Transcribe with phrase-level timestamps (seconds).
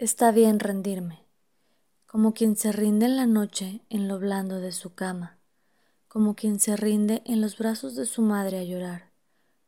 [0.00, 1.26] Está bien rendirme,
[2.06, 5.38] como quien se rinde en la noche en lo blando de su cama,
[6.08, 9.10] como quien se rinde en los brazos de su madre a llorar,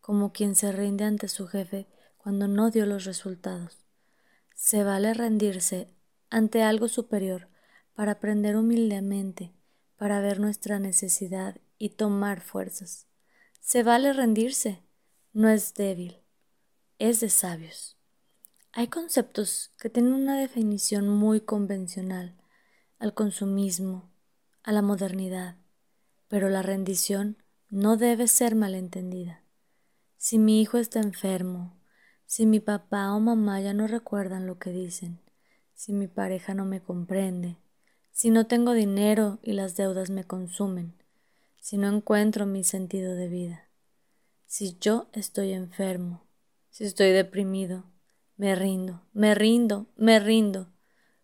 [0.00, 1.86] como quien se rinde ante su jefe
[2.16, 3.86] cuando no dio los resultados.
[4.52, 5.94] Se vale rendirse
[6.28, 7.46] ante algo superior
[7.94, 9.52] para aprender humildemente,
[9.96, 13.06] para ver nuestra necesidad y tomar fuerzas.
[13.60, 14.82] Se vale rendirse,
[15.32, 16.18] no es débil,
[16.98, 17.95] es de sabios.
[18.78, 22.36] Hay conceptos que tienen una definición muy convencional
[22.98, 24.12] al consumismo,
[24.62, 25.56] a la modernidad,
[26.28, 29.42] pero la rendición no debe ser malentendida.
[30.18, 31.80] Si mi hijo está enfermo,
[32.26, 35.22] si mi papá o mamá ya no recuerdan lo que dicen,
[35.72, 37.56] si mi pareja no me comprende,
[38.12, 41.02] si no tengo dinero y las deudas me consumen,
[41.58, 43.70] si no encuentro mi sentido de vida,
[44.44, 46.26] si yo estoy enfermo,
[46.68, 47.95] si estoy deprimido,
[48.36, 50.68] me rindo, me rindo, me rindo,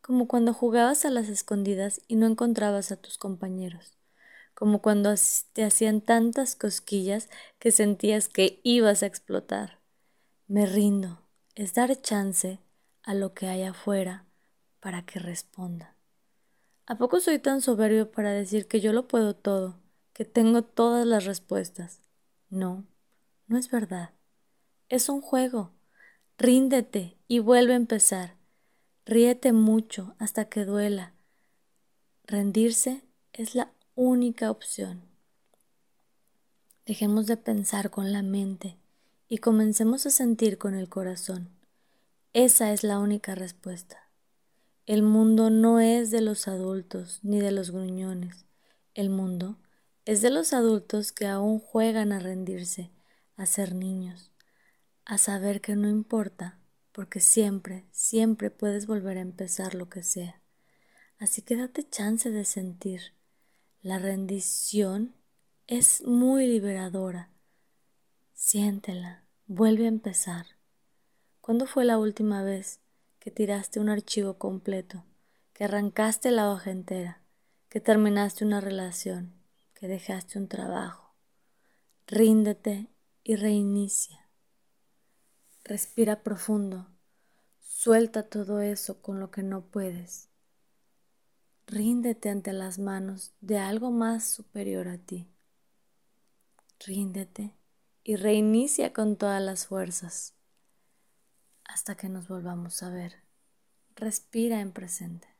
[0.00, 3.98] como cuando jugabas a las escondidas y no encontrabas a tus compañeros,
[4.54, 5.14] como cuando
[5.52, 9.80] te hacían tantas cosquillas que sentías que ibas a explotar.
[10.46, 11.22] Me rindo,
[11.54, 12.58] es dar chance
[13.02, 14.24] a lo que hay afuera
[14.80, 15.96] para que responda.
[16.86, 19.80] ¿A poco soy tan soberbio para decir que yo lo puedo todo,
[20.12, 22.00] que tengo todas las respuestas?
[22.50, 22.84] No,
[23.46, 24.10] no es verdad.
[24.88, 25.72] Es un juego
[26.36, 28.34] Ríndete y vuelve a empezar.
[29.06, 31.14] Ríete mucho hasta que duela.
[32.24, 35.02] Rendirse es la única opción.
[36.86, 38.76] Dejemos de pensar con la mente
[39.28, 41.50] y comencemos a sentir con el corazón.
[42.32, 44.10] Esa es la única respuesta.
[44.86, 48.44] El mundo no es de los adultos ni de los gruñones.
[48.94, 49.56] El mundo
[50.04, 52.90] es de los adultos que aún juegan a rendirse,
[53.36, 54.33] a ser niños
[55.04, 56.58] a saber que no importa,
[56.92, 60.40] porque siempre, siempre puedes volver a empezar lo que sea.
[61.18, 63.14] Así que date chance de sentir.
[63.82, 65.14] La rendición
[65.66, 67.30] es muy liberadora.
[68.32, 70.46] Siéntela, vuelve a empezar.
[71.40, 72.80] ¿Cuándo fue la última vez
[73.18, 75.04] que tiraste un archivo completo,
[75.52, 77.22] que arrancaste la hoja entera,
[77.68, 79.34] que terminaste una relación,
[79.74, 81.14] que dejaste un trabajo?
[82.06, 82.88] Ríndete
[83.22, 84.23] y reinicia.
[85.64, 86.86] Respira profundo.
[87.58, 90.28] Suelta todo eso con lo que no puedes.
[91.66, 95.26] Ríndete ante las manos de algo más superior a ti.
[96.80, 97.54] Ríndete
[98.02, 100.34] y reinicia con todas las fuerzas
[101.64, 103.22] hasta que nos volvamos a ver.
[103.96, 105.33] Respira en presente.